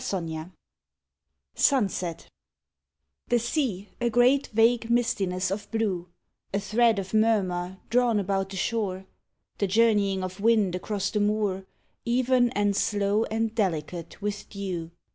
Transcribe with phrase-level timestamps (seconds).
[0.03, 0.51] 34
[1.53, 2.27] SUNSET
[3.27, 6.09] THE sea a great vague mistiness of blue,
[6.51, 9.05] A thread of murmur drawn about the shore,
[9.59, 11.67] The journeying of wind across the moor
[12.03, 14.89] Even and slow and delicate with dew.